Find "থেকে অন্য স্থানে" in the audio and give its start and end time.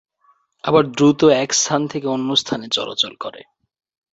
1.87-2.67